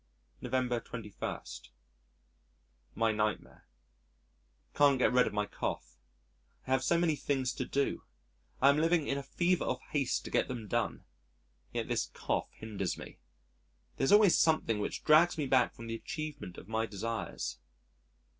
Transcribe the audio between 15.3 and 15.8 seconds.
me back